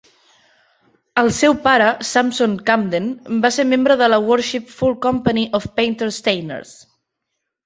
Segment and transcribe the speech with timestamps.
[1.23, 3.11] El seu pare, Sampson Camden,
[3.43, 6.75] va ser membre de la Worshipful Company of Painter-Stainers.